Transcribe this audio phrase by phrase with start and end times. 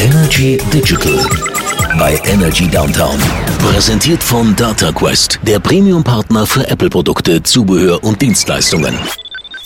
[0.00, 1.18] Energy Digital
[1.98, 3.18] bei Energy Downtown.
[3.58, 8.94] Präsentiert von DataQuest, der Premium-Partner für Apple-Produkte, Zubehör und Dienstleistungen.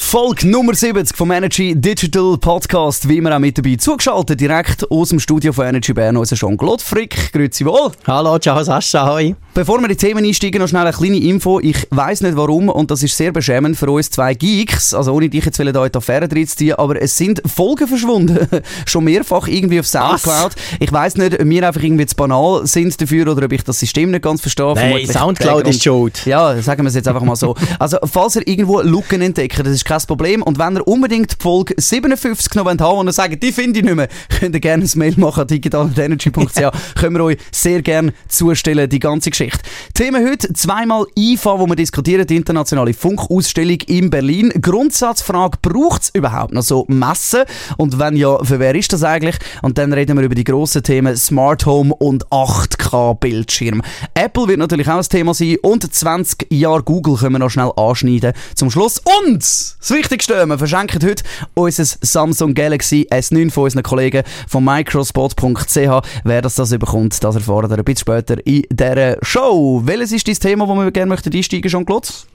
[0.07, 5.09] Folge Nummer 70 vom Energy Digital Podcast, wie immer auch mit dabei zugeschaltet, direkt aus
[5.09, 7.33] dem Studio von Energy Bern, unser Jean-Claude Frick.
[7.33, 7.91] Grüezi wohl.
[8.07, 9.35] Hallo, ciao Sascha, hoi.
[9.55, 11.59] Bevor wir in die Themen einsteigen, noch schnell eine kleine Info.
[11.61, 15.29] Ich weiß nicht warum und das ist sehr beschämend für uns zwei Geeks, also ohne
[15.29, 18.47] dich jetzt hier in die Affäre drin zu ziehen, aber es sind Folgen verschwunden.
[18.87, 20.55] Schon mehrfach irgendwie auf Soundcloud.
[20.57, 20.77] Was?
[20.81, 23.79] Ich weiß nicht, ob wir einfach irgendwie zu banal sind dafür oder ob ich das
[23.79, 24.75] System nicht ganz verstehe.
[24.75, 26.27] Nein, Soundcloud ist schuld.
[26.27, 27.55] Ja, sagen wir es jetzt einfach mal so.
[27.79, 30.43] Also, falls ihr irgendwo Lücken entdeckt, das ist kein Problem.
[30.43, 33.79] Und wenn ihr unbedingt die Folge 57 noch haben wollt und ihr sagt, die finde
[33.79, 34.09] ich nicht mehr,
[34.41, 36.95] könnt ihr gerne ein Mail machen, digitalenergy.ch.
[36.97, 39.61] Können wir euch sehr gerne zustellen, die ganze Geschichte.
[39.95, 44.53] Thema heute zweimal IFA, wo wir diskutieren, die internationale Funkausstellung in Berlin.
[44.61, 47.45] Grundsatzfrage, braucht es überhaupt noch so Messen?
[47.77, 49.37] Und wenn ja, für wer ist das eigentlich?
[49.63, 53.83] Und dann reden wir über die grossen Themen Smart Home und 8K-Bildschirm.
[54.15, 57.71] Apple wird natürlich auch ein Thema sein und 20 Jahre Google können wir noch schnell
[57.77, 59.01] anschneiden zum Schluss.
[59.21, 59.45] Und
[59.85, 65.77] das Wichtigste, wir verschenken heute unser Samsung Galaxy S9 von unseren Kollegen von microspot.ch.
[66.25, 69.83] Wer das, das bekommt, das erfahren wir ein bisschen später in dieser Show.
[69.85, 72.27] Welches ist das Thema, wo wir gerne möchten einsteigen, Jean Klotz?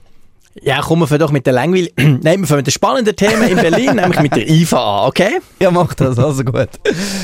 [0.62, 1.90] Ja, kommen wir doch mit der Langweil...
[1.96, 5.38] Nein, wir fangen mit dem spannenden Thema in Berlin, nämlich mit der IFA an, okay?
[5.60, 6.68] Ja, mach das, also gut.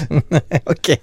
[0.65, 0.99] okay.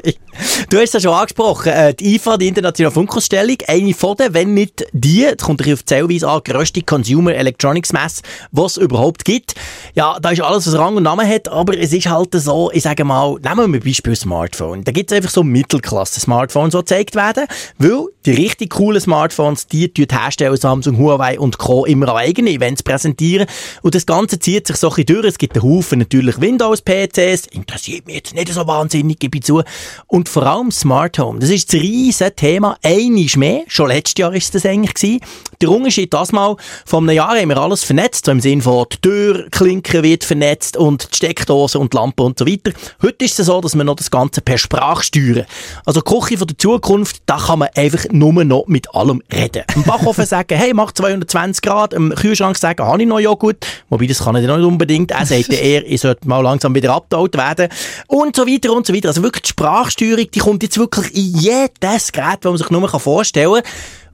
[0.70, 4.34] Du hast es ja schon angesprochen, äh, die IFA, die Internationale Funkausstellung, eine von den,
[4.34, 8.22] wenn nicht die, das kommt auf die Zählweise an, grösste Consumer Electronics Messe,
[8.52, 9.56] die es überhaupt gibt.
[9.94, 12.84] Ja, da ist alles, was Rang und Namen hat, aber es ist halt so, ich
[12.84, 14.86] sage mal, nehmen wir ein Beispiel Smartphone.
[14.86, 17.48] Da gibt es einfach so Mittelklasse-Smartphones, die gezeigt werden,
[17.80, 21.84] weil die richtig coolen Smartphones, die die Hersteller Samsung, Huawei und Co.
[21.86, 23.47] immer an eigene Events präsentieren.
[23.81, 25.25] Und das Ganze zieht sich so ein durch.
[25.25, 27.47] Es gibt einen Haufen natürlich Windows-PCs.
[27.47, 29.64] Interessiert mich jetzt nicht so wahnsinnig, gebe ich zu.
[30.08, 31.39] Und vor allem Smart Home.
[31.39, 32.78] Das ist das riesige Thema.
[32.84, 33.64] Einiges mehr.
[33.67, 35.19] Schon letztes Jahr ist das eigentlich gewesen.
[35.61, 38.25] Der Unterschied das mal, vor einem Jahr haben wir alles vernetzt.
[38.25, 42.38] So im Sinne von, die Türklinke wird vernetzt und die Steckdose und die Lampe und
[42.38, 42.72] so weiter.
[43.02, 45.46] Heute ist es so, dass wir noch das Ganze per Sprache steuern.
[45.85, 49.63] Also die Küche von der Zukunft, da kann man einfach nur noch mit allem reden.
[49.75, 53.66] Im Backofen sagen, hey, mach 220 Grad, im Kühlschrank sagen, habe ich noch Joghurt?
[53.90, 55.12] Wobei, das kann ich nicht unbedingt.
[55.12, 57.69] Er sagt eher, ich sollte mal langsam wieder abgebaut werden.
[58.08, 59.09] Und so weiter und so weiter.
[59.09, 62.88] Also wirklich die Sprachsteuerung, die kommt jetzt wirklich in jedes Gerät, das man sich nur
[62.90, 63.64] vorstellen kann.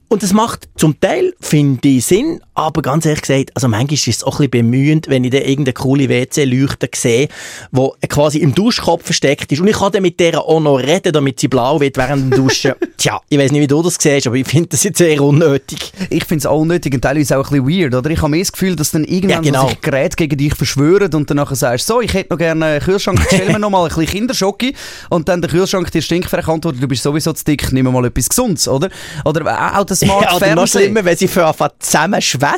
[0.08, 4.08] Und das macht zum Teil, finde ich, Sinn, aber ganz ehrlich gesagt, also manchmal ist
[4.08, 7.28] es auch ein bisschen bemühend, wenn ich da irgendeine coole WC-Leuchte sehe,
[7.72, 9.60] die quasi im Duschkopf versteckt ist.
[9.60, 12.30] Und ich kann dann mit der auch noch reden, damit sie blau wird während dem
[12.30, 12.72] Duschen.
[12.96, 15.92] Tja, ich weiß nicht, wie du das siehst, aber ich finde das jetzt sehr unnötig.
[16.10, 18.10] Ich finde es auch unnötig und teilweise auch ein bisschen weird, oder?
[18.10, 19.68] Ich habe mehr das Gefühl, dass dann irgendwann ja, genau.
[19.68, 23.20] sich Gerät gegen dich verschwören und dann sagst, so, ich hätte noch gerne einen Kühlschrank,
[23.26, 24.72] stell mir noch mal ein bisschen Kinderschocke
[25.08, 28.28] und dann der Kühlschrank dir stinkfrech antwortet, du bist sowieso zu dick, nimm mal etwas
[28.28, 28.90] Gesundes, oder?
[29.24, 30.54] Oder auch das Smart ja, Fernsehen.
[30.56, 32.49] Noch schlimmer, wenn sie für einfach zusammen schwätzen,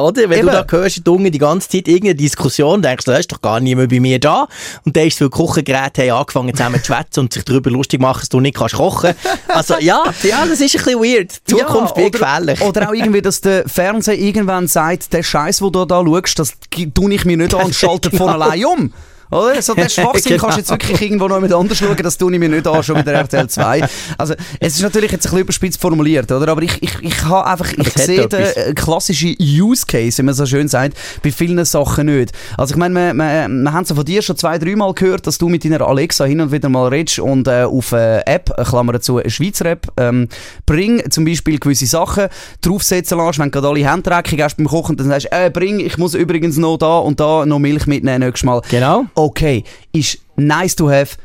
[0.00, 0.28] oder?
[0.28, 0.46] Wenn Eben.
[0.46, 3.60] du da hörst, die die ganze Zeit irgendeine Diskussion, denkst du, da ist doch gar
[3.60, 4.48] niemand bei mir da.
[4.84, 8.20] Und dann ist so Kochengeräte haben angefangen zusammen zu schwätzen und sich darüber lustig machen,
[8.20, 9.14] dass du nicht kannst kochen.
[9.48, 11.32] Also ja, ja, das ist ein bisschen weird.
[11.48, 12.60] Die Zukunft ja, wird gefährlich.
[12.60, 16.52] Oder auch irgendwie, dass der Fernseher irgendwann sagt, der Scheiß, wo du da schaust, das
[16.94, 18.24] tue ich mir nicht an und schaltet genau.
[18.24, 18.92] von allein um.
[19.30, 19.60] Oder?
[19.60, 20.42] So der Schwachsinn genau.
[20.42, 22.82] kannst du jetzt wirklich irgendwo noch jemand anders schauen, das tue ich mir nicht an,
[22.82, 23.88] schon mit der RTL 2.
[24.16, 26.48] Also, es ist natürlich jetzt ein bisschen überspitzt formuliert, oder?
[26.50, 30.34] Aber ich, ich, ich habe einfach, ich sehe den äh, klassischen Use Case, wie man
[30.34, 32.32] so schön sagt, bei vielen Sachen nicht.
[32.56, 35.38] Also, ich meine, wir, wir, wir haben es von dir schon zwei, dreimal gehört, dass
[35.38, 38.94] du mit deiner Alexa hin und wieder mal redest und äh, auf äh, App, Klammer
[38.94, 40.28] dazu, eine Schweizer App, ähm,
[40.66, 42.28] bring zum Beispiel gewisse Sachen
[42.62, 45.50] draufsetzen lässt, wenn du gerade alle Hände dreckig hast beim Kochen, dann sagst du, äh,
[45.50, 48.62] bring, ich muss übrigens noch da und da noch Milch mitnehmen nächstes Mal.
[48.70, 51.16] Genau okay, ist nice to have,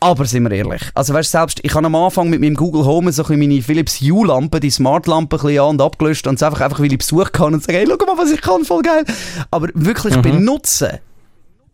[0.00, 3.12] aber sind wir ehrlich, also weißt selbst, ich habe am Anfang mit meinem Google Home
[3.12, 6.60] so ein meine Philips Hue-Lampe, die Smart-Lampe ein bisschen an und abgelöscht und es einfach,
[6.60, 9.04] einfach, weil ich Besuch kann und sage, hey, schau mal, was ich kann, voll geil.
[9.50, 10.22] Aber wirklich mhm.
[10.22, 10.98] benutzen,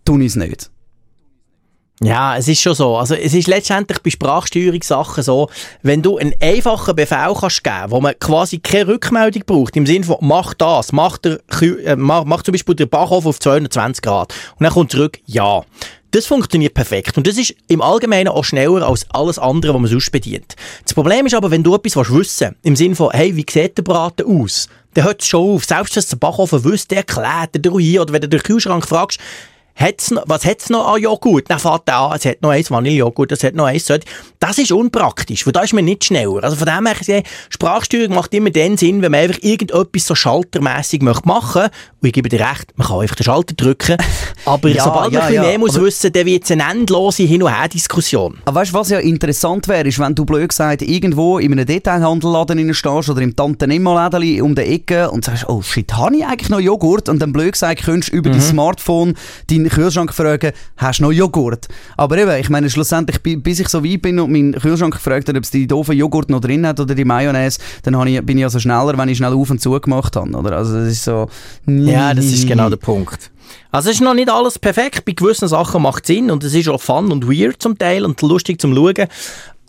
[0.05, 0.71] tun ich es nicht.
[2.01, 2.97] Ja, es ist schon so.
[2.97, 5.49] Also es ist letztendlich bei Sprachsteuerungssachen so,
[5.83, 10.05] wenn du einen einfachen Befehl kannst geben, wo man quasi keine Rückmeldung braucht, im Sinne
[10.05, 14.33] von mach das, mach, der, äh, mach, mach zum Beispiel den Backofen auf 220 Grad
[14.59, 15.63] und dann kommt zurück, ja.
[16.13, 19.91] Das funktioniert perfekt und das ist im Allgemeinen auch schneller als alles andere, was man
[19.91, 20.55] sonst bedient.
[20.85, 23.77] Das Problem ist aber, wenn du etwas wissen willst, im Sinne von, hey, wie sieht
[23.77, 24.69] der Braten aus?
[24.95, 25.65] Dann hört es schon auf.
[25.67, 29.21] Selbst wenn der Backofen wüsste, erklärt dir hier oder wenn du den Kühlschrank fragst,
[29.79, 31.49] hat's noch, was hat's noch an Joghurt?
[31.49, 34.05] Dann fährt er an, es hat noch eins Vanillejoghurt, es hat noch eins Söd.
[34.41, 36.43] Das ist unpraktisch, weil da ist man nicht schneller.
[36.43, 41.03] Also von dem her Sprachsteuerung macht immer den Sinn, wenn man einfach irgendetwas so schaltermässig
[41.03, 41.63] möchte machen.
[42.01, 43.97] Und ich gebe dir recht, man kann einfach den Schalter drücken.
[44.45, 46.71] Aber ja, sobald ja, man ein bisschen ja, mehr muss wissen, dann wird es eine
[46.71, 48.39] endlose Hin- und Her-Diskussion.
[48.45, 51.67] Aber weißt du, was ja interessant wäre, ist, wenn du blöd gesagt irgendwo in einem
[51.67, 56.49] Detailhandelladen stehst oder im Tante-Nimmo-Läden um die Ecke und sagst, oh shit, habe ich eigentlich
[56.49, 57.09] noch Joghurt?
[57.09, 58.35] Und dann blöd gesagt, könntest du über mhm.
[58.35, 59.15] dein Smartphone
[59.51, 61.69] deinen Kühlschrank fragen, hast du noch Joghurt?
[61.97, 65.39] Aber eben, ich meine, schlussendlich, bis ich so weit bin und meinen Kühlschrank gefragt habe,
[65.39, 68.45] ob es die doofen Joghurt noch drin hat oder die Mayonnaise, dann ich, bin ich
[68.45, 70.57] also schneller, wenn ich schnell auf und zu gemacht habe, oder?
[70.57, 71.29] Also das ist so...
[71.67, 73.31] Ja, das ist genau der Punkt.
[73.71, 76.55] Also es ist noch nicht alles perfekt, bei gewissen Sachen macht es Sinn und es
[76.55, 79.09] ist auch fun und weird zum Teil und lustig zum Schauen.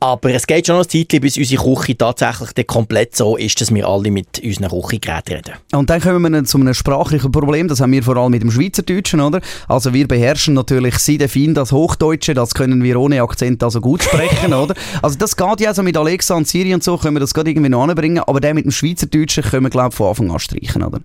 [0.01, 3.73] Aber es geht schon noch ein Zeit, bis unsere Küche tatsächlich komplett so ist, dass
[3.73, 5.55] wir alle mit unseren Küchengeräten reden.
[5.73, 8.49] Und dann kommen wir zu einem sprachlichen Problem, das haben wir vor allem mit dem
[8.49, 9.41] Schweizerdeutschen, oder?
[9.67, 14.01] Also wir beherrschen natürlich sehr fein das Hochdeutsche, das können wir ohne Akzent also gut
[14.01, 14.73] sprechen, oder?
[15.01, 17.49] Also das geht ja also mit Alexa und Siri und so, können wir das gerade
[17.49, 20.39] irgendwie noch anbringen, aber der mit dem Schweizerdeutschen können wir glaube ich von Anfang an
[20.39, 21.01] streichen, oder?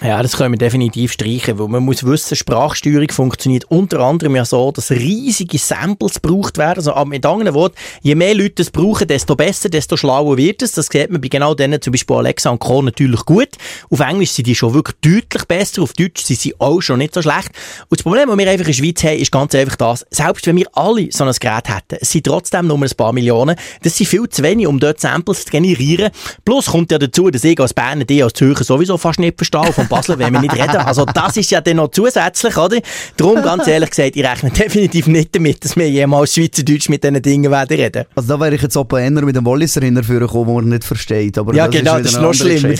[0.00, 4.44] Ja, das können wir definitiv streichen, weil man muss wissen, Sprachsteuerung funktioniert unter anderem ja
[4.44, 6.78] so, dass riesige Samples gebraucht werden.
[6.78, 10.72] Also mit anderen Worten, je mehr Leute es brauchen, desto besser, desto schlauer wird es.
[10.72, 12.82] Das sieht man bei genau denen, zum Beispiel Alexa und Co.
[12.82, 13.50] natürlich gut.
[13.90, 17.14] Auf Englisch sind die schon wirklich deutlich besser, auf Deutsch sind sie auch schon nicht
[17.14, 17.50] so schlecht.
[17.88, 20.44] Und das Problem, das wir einfach in der Schweiz haben, ist ganz einfach das, selbst
[20.48, 23.54] wenn wir alle so ein Gerät hätten, es sind trotzdem nur ein paar Millionen,
[23.84, 26.10] das sind viel zu wenig, um dort Samples zu generieren.
[26.44, 29.72] Plus kommt ja dazu, dass ich als Berner die als Zürcher sowieso fast nicht verstehe,
[29.88, 30.76] Basel wenn wir nicht reden.
[30.76, 32.78] Also das ist ja dann noch zusätzlich, oder?
[33.16, 37.22] Darum, ganz ehrlich gesagt, ich rechne definitiv nicht damit, dass wir jemals Schweizerdeutsch mit diesen
[37.22, 38.04] Dingen werden reden.
[38.14, 40.84] Also da wäre ich jetzt auch eher mit dem Walliser hinterführen gekommen, wo man nicht
[40.84, 41.38] versteht.
[41.38, 42.74] Aber ja, genau, ist das ist noch schlimmer.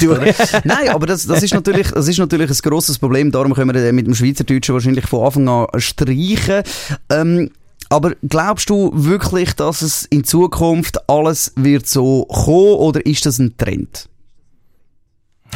[0.64, 3.30] Nein, aber das, das, ist natürlich, das ist natürlich ein grosses Problem.
[3.30, 6.62] Darum können wir mit dem Schweizerdeutschen wahrscheinlich von Anfang an streichen.
[7.10, 7.50] Ähm,
[7.92, 13.38] aber glaubst du wirklich, dass es in Zukunft alles wird so kommen oder ist das
[13.38, 14.08] ein Trend?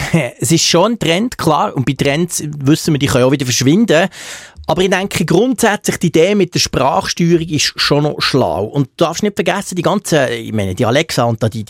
[0.41, 1.75] es ist schon ein Trend, klar.
[1.75, 4.09] Und bei Trends wissen wir, die können auch wieder verschwinden.
[4.69, 8.65] Aber ich denke, grundsätzlich die Idee mit der Sprachsteuerung ist schon noch schlau.
[8.65, 11.65] Und du darfst nicht vergessen, die ganzen, ich meine, die Alexa und die, äh,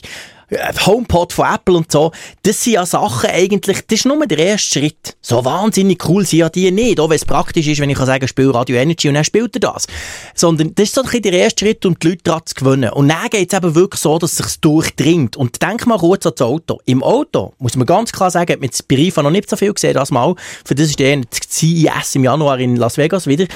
[0.87, 2.12] HomePod von Apple und so,
[2.43, 5.16] das sind ja Sachen eigentlich, das ist nur der erste Schritt.
[5.20, 8.06] So wahnsinnig cool sind ja die nicht, auch wenn es praktisch ist, wenn ich kann
[8.06, 9.87] sagen, spiel Radio Energy und dann spielt er das.
[10.34, 12.90] Sondern das ist so ein der erste Schritt, um die Leute daran zu gewöhnen.
[12.90, 15.37] Und dann geht es eben wirklich so, dass es sich durchdringt.
[15.37, 16.81] Und denk mal kurz an das Auto.
[16.84, 19.72] Im Auto, muss man ganz klar sagen, hat man bei Rifa noch nicht so viel
[19.72, 20.34] gesehen, das mal.
[20.64, 23.46] Für das ist der CES im Januar in Las Vegas wieder.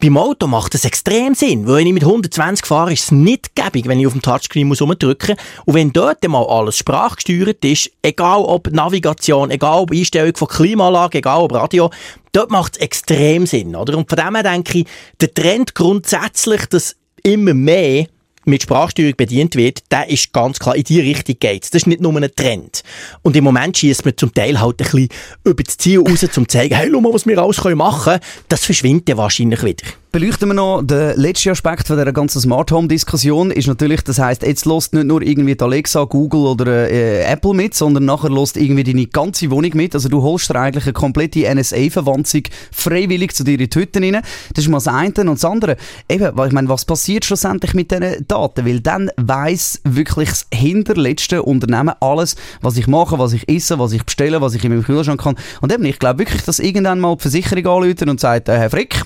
[0.00, 3.56] Beim Auto macht das extrem Sinn, weil wenn ich mit 120 fahre, ist es nicht
[3.56, 5.34] gäbig, wenn ich auf dem Touchscreen muss rumdrücken.
[5.64, 11.18] Und wenn dort mal alles sprachgesteuert ist, egal ob Navigation, egal ob Einstellung von Klimaanlage,
[11.18, 11.90] egal ob Radio,
[12.30, 13.98] dort macht es extrem Sinn, oder?
[13.98, 14.86] Und von dem her denke ich,
[15.20, 18.06] der Trend grundsätzlich, dass immer mehr
[18.48, 22.00] mit Sprachsteuerung bedient wird, der ist ganz klar, in die Richtung geht Das ist nicht
[22.00, 22.82] nur ein Trend.
[23.22, 25.08] Und im Moment schießt man zum Teil halt ein bisschen
[25.44, 28.20] über das Ziel raus, um zu zeigen, hey, schau mal, was wir alles machen können.
[28.48, 32.88] Das verschwindet wahrscheinlich wieder beleuchten wir noch den letzten Aspekt von dieser ganzen Smart Home
[32.88, 37.24] Diskussion ist natürlich, das heißt, jetzt lässt nicht nur irgendwie die Alexa, Google oder äh,
[37.24, 39.94] Apple mit, sondern nachher lässt irgendwie deine ganze Wohnung mit.
[39.94, 44.22] Also du holst dir eigentlich eine komplette NSA-Verwandzung freiwillig zu dir in rein.
[44.54, 45.76] Das ist mal das eine und das andere.
[46.08, 48.64] Eben, ich meine, was passiert schlussendlich mit diesen Daten?
[48.64, 53.92] Weil dann weiss wirklich das hinterletzte Unternehmen alles, was ich mache, was ich esse, was
[53.92, 55.36] ich bestelle, was ich in meinem Kühlschrank kann.
[55.60, 58.70] Und eben, ich glaube wirklich, dass irgendwann mal die Versicherung anrufen und sagt, äh, Herr
[58.70, 59.02] Frick,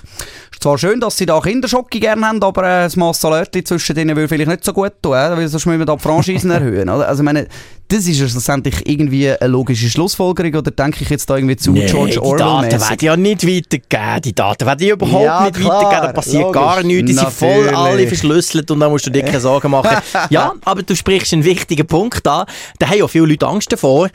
[0.51, 4.15] ist zwar schön, dass sie da Kinderschocke gerne haben, aber äh, das Massalörtli zwischen denen
[4.15, 6.89] will vielleicht nicht so gut tun, äh, weil sonst müssen wir da die Franchisen erhöhen.
[6.89, 7.07] Oder?
[7.07, 7.47] Also ich meine,
[7.87, 11.71] das ist ja schlussendlich irgendwie eine logische Schlussfolgerung, oder denke ich jetzt da irgendwie zu
[11.71, 12.69] nee, George Orwell?
[12.69, 14.21] Die Daten werden ja nicht weitergegeben.
[14.23, 16.07] Die Daten werden ja überhaupt ja, nicht klar, weitergegeben.
[16.07, 17.05] Da passiert logisch, gar nichts.
[17.05, 17.37] Die natürlich.
[17.37, 19.97] sind voll alle verschlüsselt und da musst du dir keine Sorgen machen.
[20.29, 22.45] ja, aber du sprichst einen wichtigen Punkt an.
[22.79, 24.09] Da haben ja viele Leute Angst davor.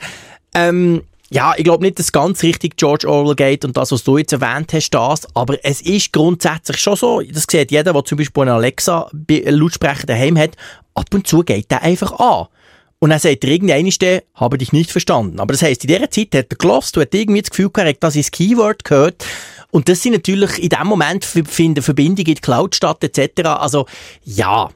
[0.53, 4.17] Ähm, ja, ich glaube nicht, dass ganz richtig George Orwell geht und das, was du
[4.17, 5.27] jetzt erwähnt hast, das.
[5.35, 10.37] Aber es ist grundsätzlich schon so, das sieht jeder, der zum Beispiel einen Alexa-Lautsprecher daheim
[10.37, 10.55] hat,
[10.95, 12.47] ab und zu geht der einfach an.
[12.99, 15.39] Und dann sagt er irgendeiner, habe dich nicht verstanden.
[15.39, 18.03] Aber das heisst, in dieser Zeit hat er gelost und hat irgendwie das Gefühl gehabt,
[18.03, 19.25] dass das Keyword gehört.
[19.71, 23.41] Und das sind natürlich in dem Moment finden Verbindungen in die Cloud statt, etc.
[23.45, 23.85] Also,
[24.25, 24.69] ja.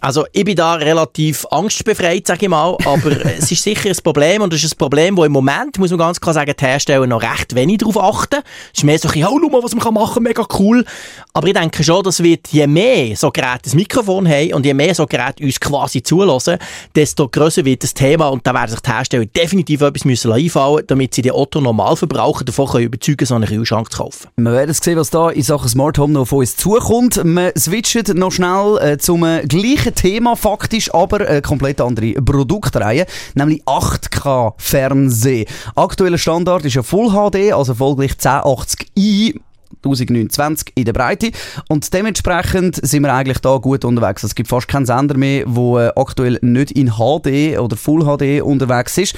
[0.00, 4.42] Also ich bin da relativ angstbefreit, sage ich mal, aber es ist sicher ein Problem
[4.42, 7.06] und es ist ein Problem, wo im Moment, muss man ganz klar sagen, die Hersteller
[7.06, 8.42] noch recht wenig darauf achten.
[8.72, 10.84] Es ist mehr so ein bisschen, oh, mal, was man machen kann, mega cool.
[11.32, 14.74] Aber ich denke schon, dass wir, je mehr so Geräte das Mikrofon haben und je
[14.74, 16.58] mehr so Geräte uns quasi zulassen,
[16.94, 20.84] desto grösser wird das Thema und da werden sich die Hersteller definitiv etwas müssen einfallen
[20.86, 24.28] damit sie den Otto Normalverbraucher davon können überzeugen so einen Kühlschrank zu kaufen.
[24.36, 27.16] Wir werden sehen, was da in Sachen Smart Home noch von uns zukommt.
[27.22, 33.62] Wir switchen noch schnell äh, zum gleichen Thema faktisch, aber eine komplett andere Produktreihe, nämlich
[33.64, 35.46] 8K-Fernsehen.
[35.74, 39.40] Aktueller Standard ist ja Full HD, also folglich 1080i
[39.82, 41.30] 1029 in der Breite.
[41.68, 44.22] Und dementsprechend sind wir eigentlich da gut unterwegs.
[44.22, 48.42] Es gibt fast keinen Sender mehr, der äh, aktuell nicht in HD oder Full HD
[48.42, 49.14] unterwegs ist.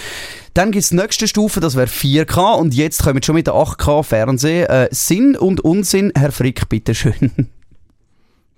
[0.54, 2.54] Dann gibt es die nächste Stufe, das wäre 4K.
[2.56, 4.66] Und jetzt kommen wir schon mit der 8K-Fernsehen.
[4.66, 7.48] Äh, Sinn und Unsinn, Herr Frick, bitteschön.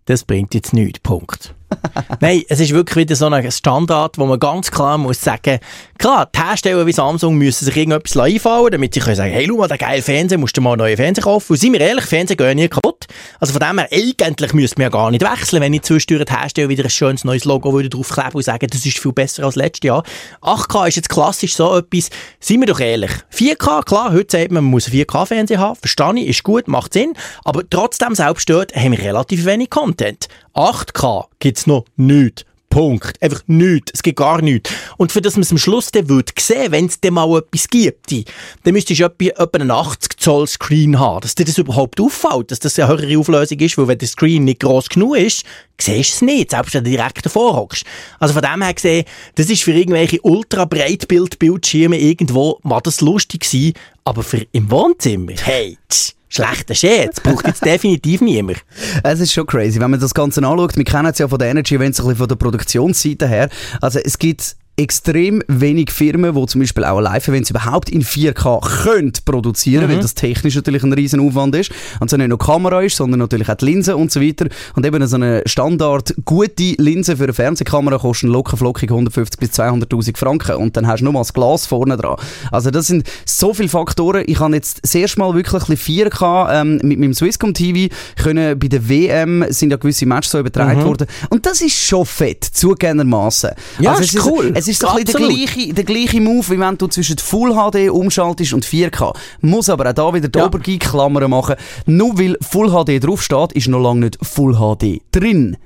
[0.07, 1.01] Das bringt jetzt nichts.
[1.01, 1.55] Punkt.
[2.21, 5.59] Nein, es ist wirklich wieder so ein Standard, wo man ganz klar muss sagen,
[5.99, 9.57] klar, die Hersteller wie Samsung müssen sich irgendetwas einfallen, damit sie können sagen, hey, schau
[9.57, 11.53] mal, der geile Fernseher, musst du mal einen neuen Fernseher kaufen.
[11.53, 13.07] Und seien wir ehrlich, Fernseher gehen nie kaputt.
[13.41, 16.33] Also von dem her, eigentlich müsste man ja gar nicht wechseln, wenn ich zwischendurch die
[16.33, 19.57] Hersteller wieder ein schönes neues Logo würde draufkleben und sagen, das ist viel besser als
[19.57, 20.03] letztes Jahr.
[20.43, 23.11] 8K ist jetzt klassisch so etwas, seien wir doch ehrlich.
[23.33, 26.93] 4K, klar, heute sagt man, man muss einen 4K-Fernseher haben, verstehe ich, ist gut, macht
[26.93, 27.15] Sinn,
[27.45, 30.29] aber trotzdem selbst dort haben wir relativ wenig Content.
[30.55, 32.45] 8K gibt es noch nichts.
[32.75, 33.23] Punkt.
[33.23, 33.93] Einfach nichts.
[33.95, 34.69] Es gibt gar nichts.
[34.97, 37.69] Und für das man es am Schluss dann würde sehen, wenn es dann mal etwas
[37.69, 42.01] gibt, dann müsstest du etwa, etwa einen 80 Zoll Screen haben, dass dir das überhaupt
[42.01, 45.45] auffällt, dass das eine höhere Auflösung ist, weil wenn der Screen nicht groß genug ist,
[45.81, 47.85] siehst du es nicht, selbst wenn du direkt davor hockst.
[48.19, 49.05] Also von dem her gesehen,
[49.37, 55.35] das ist für irgendwelche ultra Breitbild-Bildschirme irgendwo, war das lustig sein, aber für im Wohnzimmer,
[55.45, 57.21] hey, tsch, schlechter Scherz.
[57.21, 58.65] Braucht jetzt definitiv niemand.
[59.03, 60.77] Es ist schon crazy, wenn man das Ganze anschaut.
[60.77, 63.49] Wir kennen es ja von der Energy Events, ein bisschen von der Produktionsseite her.
[63.81, 69.13] Also es gibt extrem wenig Firmen, die zum Beispiel auch Live-Events überhaupt in 4K können
[69.25, 69.91] produzieren, mhm.
[69.91, 71.71] weil das technisch natürlich ein riesen Aufwand ist.
[72.01, 74.47] Und so nicht nur Kamera ist, sondern natürlich auch die Linse und so weiter.
[74.75, 79.51] Und eben so eine Standard gute Linse für eine Fernsehkamera kostet locker flockig 150 bis
[79.51, 80.57] 200.000 Franken.
[80.57, 82.17] Und dann hast du nur mal das Glas vorne dran.
[82.51, 84.25] Also das sind so viele Faktoren.
[84.27, 88.59] Ich habe jetzt das erste Mal wirklich ein 4K ähm, mit meinem Swisscom TV können.
[88.59, 90.85] Bei der WM sind ja gewisse Matches so übertragen mhm.
[90.85, 91.07] worden.
[91.31, 93.51] Und das ist schon fett, zugegebenermaßen.
[93.79, 94.53] Ja, also ist cool.
[94.65, 97.53] Es ist so ein bisschen der gleiche, der gleiche Move, wie wenn du zwischen Full
[97.53, 99.15] HD umschaltest und 4K.
[99.43, 100.47] Muss aber auch da wieder die ja.
[100.47, 101.57] Obergeek-Klammern machen.
[101.85, 105.59] Nur weil Full HD draufsteht, ist noch lange nicht Full HD drin.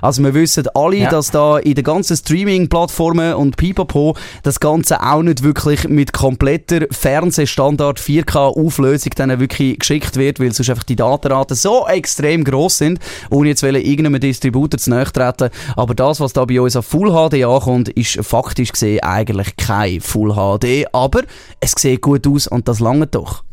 [0.00, 1.10] Also wir wissen alle, ja.
[1.10, 6.86] dass da in den ganzen Streaming-Plattformen und Pipapo das Ganze auch nicht wirklich mit kompletter
[6.90, 13.00] Fernsehstandard 4K-Auflösung dann wirklich geschickt wird, weil sonst einfach die Datenraten so extrem groß sind,
[13.30, 15.50] ohne jetzt irgendeinem Distributor zu treten.
[15.76, 20.00] Aber das, was da bei uns auf Full HD ankommt, ist faktisch gesehen eigentlich kein
[20.00, 21.22] Full HD, aber
[21.60, 23.44] es sieht gut aus und das lange doch.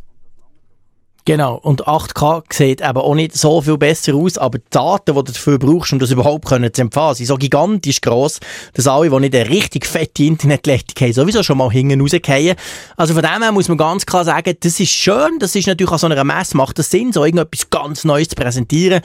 [1.29, 5.23] Genau, und 8K sieht eben auch nicht so viel besser aus, aber die Daten, die
[5.23, 8.39] du dafür brauchst, um das überhaupt können zu empfangen, sind so gigantisch gross,
[8.73, 12.55] dass alle, die nicht eine richtig fette Internetleitung haben, sowieso schon mal hinten rausgehen.
[12.97, 15.91] Also von dem her muss man ganz klar sagen, das ist schön, das ist natürlich
[15.91, 19.01] an so einer Messe, macht das Sinn, so irgendetwas ganz Neues zu präsentieren,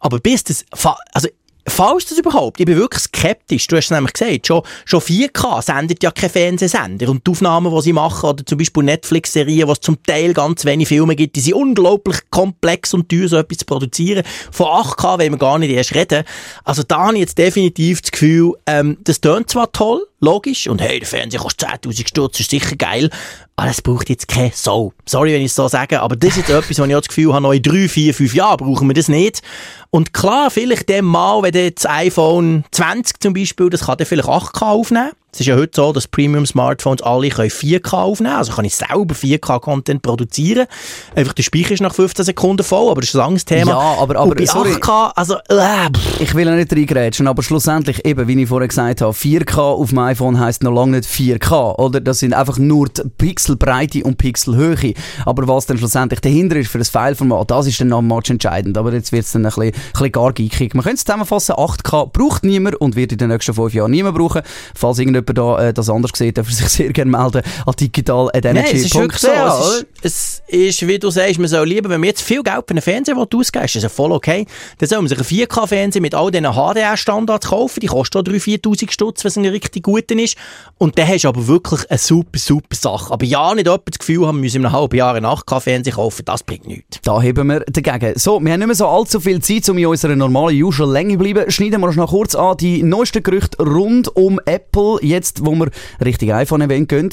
[0.00, 0.64] aber bis das,
[1.12, 1.28] also
[1.68, 2.60] Falls das überhaupt?
[2.60, 3.66] Ich bin wirklich skeptisch.
[3.66, 7.08] Du hast es nämlich gesagt, schon, schon 4K sendet ja kein Fernsehsender.
[7.08, 10.64] Und die Aufnahmen, die sie machen, oder zum Beispiel Netflix-Serien, wo es zum Teil ganz
[10.64, 14.22] wenig Filme gibt, die sind unglaublich komplex und teuer, so etwas zu produzieren.
[14.52, 16.24] Von 8K wollen wir gar nicht erst reden.
[16.64, 20.80] Also da habe ich jetzt definitiv das Gefühl, ähm, das tönt zwar toll, logisch, und
[20.80, 23.10] hey, der Fernseher kostet 10'000 Stutz, ist sicher geil,
[23.56, 24.92] aber es braucht jetzt keine Sau.
[25.04, 27.32] Sorry, wenn ich es so sage, aber das ist etwas, wo ich auch das Gefühl
[27.32, 29.42] habe, noch in drei, vier, fünf Jahren brauchen wir das nicht.
[29.90, 34.28] Und klar, vielleicht dem Mal, wenn das iPhone 20 zum Beispiel, das kann dann vielleicht
[34.28, 35.12] 8K aufnehmen.
[35.36, 38.38] Es ist ja heute so, dass Premium-Smartphones alle 4K aufnehmen können.
[38.38, 40.66] Also kann ich selber 4K-Content produzieren.
[41.14, 43.72] Einfach der Speicher ist nach 15 Sekunden voll, aber das ist ein langes Thema.
[43.72, 45.90] Ja, aber, aber bei 8K, also, äh,
[46.20, 49.90] Ich will ja nicht reingrätschen, aber schlussendlich eben, wie ich vorher gesagt habe, 4K auf
[49.90, 52.00] dem iPhone heisst noch lange nicht 4K, oder?
[52.00, 54.94] Das sind einfach nur die Pixelbreite und Pixelhöhe.
[55.26, 58.78] Aber was dann schlussendlich dahinter ist für das Fileformat, das ist dann noch much entscheidend.
[58.78, 60.74] Aber jetzt wird es dann ein bisschen, ein bisschen gar geekig.
[60.74, 64.16] Man könnte es zusammenfassen, 8K braucht niemand und wird in den nächsten 5 Jahren niemand
[64.16, 64.40] brauchen.
[64.74, 68.94] Falls irgendjemand jemand da, äh, das anders sieht, darf sich sehr gerne melden an digital.energy.ch.
[68.94, 69.30] Nein, es so.
[69.30, 72.64] Es ist, es ist, wie du sagst, man soll lieber, wenn man jetzt viel Geld
[72.66, 74.46] für einen Fernseher ausgeben ist das ja voll okay,
[74.78, 78.62] dann soll man sich einen 4K-Fernseher mit all diesen HDR-Standards kaufen, die kosten auch 3'000,
[78.62, 80.36] 4'000 Stutz, wenn es ein richtig guter ist.
[80.78, 83.12] Und dann hast du aber wirklich eine super, super Sache.
[83.12, 85.94] Aber ja, nicht jemand das Gefühl haben, wir müssen in einem halben Jahr einen 8K-Fernseher
[85.94, 87.00] kaufen, das bringt nichts.
[87.02, 88.18] Da heben wir dagegen.
[88.18, 91.14] So, wir haben nicht mehr so allzu viel Zeit, um in unserer normalen usual Länge
[91.14, 91.50] zu bleiben.
[91.50, 95.70] Schneiden wir uns noch kurz an die neuesten Gerüchte rund um Apple, jetzt wo wir
[96.04, 97.10] richtig iPhone-Event gehen.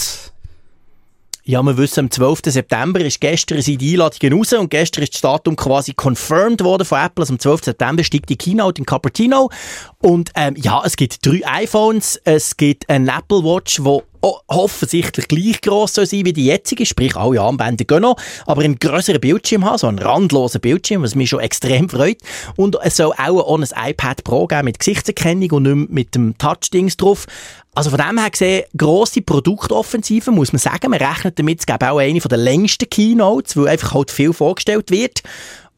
[1.46, 2.40] Ja, wir wissen, am 12.
[2.46, 6.86] September ist gestern sind die Einladungen raus und gestern ist das Datum quasi confirmed worden
[6.86, 7.24] von Apple.
[7.24, 7.66] Also am 12.
[7.66, 9.50] September steigt die Keynote in Cupertino.
[10.00, 14.04] Und ähm, ja, es gibt drei iPhones, es gibt ein Apple Watch, wo
[14.48, 18.16] offensichtlich gleich gross soll wie die jetzige, sprich alle Armbänder gehen noch,
[18.46, 22.18] aber einen grösseren Bildschirm haben, so einen randlosen Bildschirm, was mich schon extrem freut.
[22.56, 26.38] Und es soll auch, auch ein iPad Pro geben mit Gesichtserkennung und nicht mit dem
[26.38, 27.26] Touchdings drauf.
[27.76, 30.92] Also von dem her gesehen, grosse Produktoffensive, muss man sagen.
[30.92, 34.92] Man rechnet damit, es gäbe auch eine der längsten Keynotes, weil einfach halt viel vorgestellt
[34.92, 35.24] wird.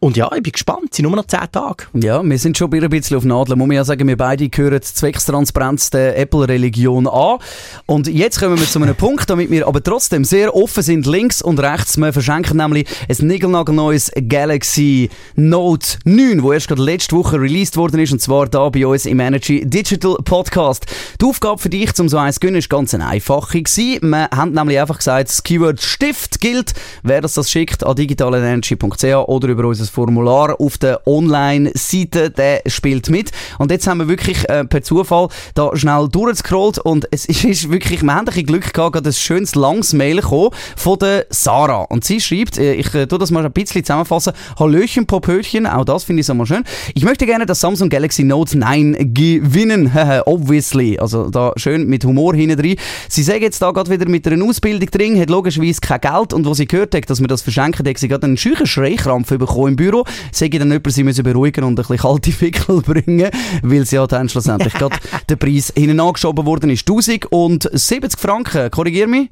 [0.05, 0.89] Und ja, ich bin gespannt.
[0.91, 1.85] Es sind nur noch zehn Tage.
[1.93, 3.57] Ja, wir sind schon ein bisschen auf Nadeln.
[3.57, 7.39] Muss man ja sagen, wir beide gehören Zweckstransparenz der Apple-Religion an.
[7.87, 11.41] Und jetzt kommen wir zu einem Punkt, damit wir aber trotzdem sehr offen sind, links
[11.41, 11.97] und rechts.
[11.97, 17.99] Wir verschenken nämlich ein niegelnagelneues Galaxy Note 9, das erst gerade letzte Woche released worden
[17.99, 20.85] ist, und zwar da bei uns im Energy Digital Podcast.
[21.19, 23.57] Die Aufgabe für dich, um so eins zu gewinnen, ist ganz eine einfache.
[23.57, 26.75] Wir haben nämlich einfach gesagt, das Keyword Stift gilt.
[27.01, 33.09] Wer das, das schickt, an digitalenergy.ch oder über unser Formular auf der Online-Seite, der spielt
[33.09, 33.31] mit.
[33.59, 38.03] Und jetzt haben wir wirklich äh, per Zufall da schnell durchgescrollt und es ist, wirklich,
[38.03, 41.83] wir haben ein Glück gehabt, gerade ein schönes langes Mail von der Sarah.
[41.83, 45.85] Und sie schreibt, äh, ich äh, tu das mal ein bisschen zusammenfassen, Hallöchen, Popöchen, auch
[45.85, 46.65] das finde ich so mal schön.
[46.93, 49.91] Ich möchte gerne das Samsung Galaxy Note 9 gewinnen,
[50.25, 50.99] obviously.
[50.99, 52.75] Also da schön mit Humor hinten drin.
[53.07, 56.45] Sie sagt jetzt da gerade wieder mit einer Ausbildung drin, hat logischerweise kein Geld und
[56.45, 59.69] wo sie gehört hat, dass wir das verschenken, hat sie gerade einen scheuchen Schreikrampf bekommen
[59.69, 59.84] im Büro,
[60.31, 63.29] sage dann jemand, sie müssen beruhigen und ein bisschen kalte Fickel bringen,
[63.61, 64.97] weil sie ja dann schlussendlich gerade
[65.29, 66.89] der Preis hinten angeschoben worden ist.
[66.89, 69.29] 1070 Franken, korrigier mich?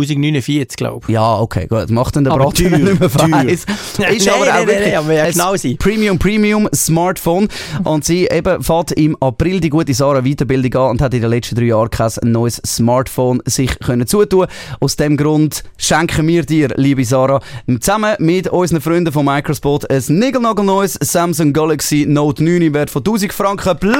[0.00, 1.14] 1049, glaube ich.
[1.14, 1.90] Ja, okay, gut.
[1.90, 3.66] Macht dann der Braten nicht mehr weiss.
[4.16, 5.76] Ist aber auch wirklich nee, nee, genau sein.
[5.78, 7.48] Premium, Premium Smartphone.
[7.84, 11.30] Und sie eben fährt im April die gute Sarah Weiterbildung an und hat in den
[11.30, 14.46] letzten drei Jahren kein neues Smartphone sich können zutun.
[14.80, 17.40] Aus dem Grund schenken wir dir, liebe Sarah,
[17.80, 23.00] zusammen mit unseren Freunden von Microspot ein niegelnagelneues Samsung Galaxy Note 9 im Wert von
[23.00, 23.96] 1000 Franken plus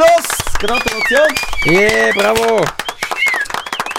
[0.59, 1.35] Gratulation!
[1.67, 2.86] Yeah, bravo!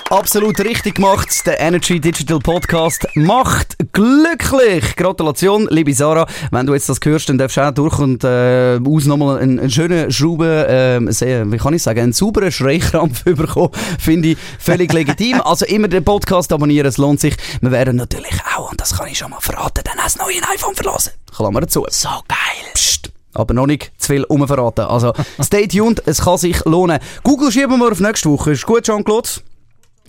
[0.10, 1.46] Absolut richtig gemacht.
[1.46, 4.96] Der Energy Digital Podcast macht glücklich.
[4.96, 6.26] Gratulation, liebe Sarah.
[6.50, 9.60] Wenn du jetzt das hörst, dann darfst du auch durch und äh, aus nochmal einen,
[9.60, 13.72] einen schönen Schrauben, äh, sehr, wie kann ich sagen, einen sauberen Schreikrampf bekommen.
[14.00, 15.42] Finde ich völlig legitim.
[15.42, 17.36] Also immer den Podcast abonnieren, es lohnt sich.
[17.60, 20.74] Wir werden natürlich auch, und das kann ich schon mal verraten, dann das neue iPhone
[20.74, 21.12] verlassen.
[21.36, 21.86] Klammer dazu.
[21.90, 22.72] So geil.
[22.74, 24.86] Psst aber noch nicht zu viel umverraten.
[24.86, 26.98] Also, stay tuned, es kann sich lohnen.
[27.24, 28.54] Google schieben wir auf nächste Woche.
[28.54, 29.30] Ist gut, Jean-Claude?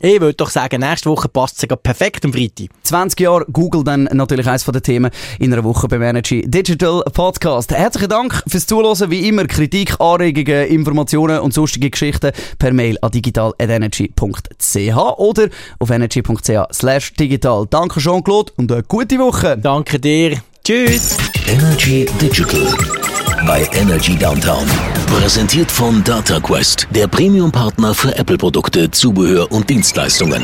[0.01, 2.69] Ich würde doch sagen, nächste Woche passt es perfekt am Freitag.
[2.83, 7.73] 20 Jahre Google dann natürlich eines der Themen in einer Woche beim Energy Digital Podcast.
[7.73, 9.11] Herzlichen Dank fürs Zuhören.
[9.11, 15.49] Wie immer Kritik, Anregungen, Informationen und sonstige Geschichten per Mail an digital.energy.ch oder
[15.81, 17.67] auf energy.ch slash digital.
[17.69, 19.59] Danke Jean-Claude und eine gute Woche.
[19.59, 20.41] Danke dir.
[20.65, 21.17] Tschüss.
[21.49, 22.69] Energy Digital
[23.47, 24.67] bei Energy Downtown.
[25.07, 30.43] Präsentiert von DataQuest, der Premium-Partner für Apple-Produkte, Zubehör und Dienstleistungen.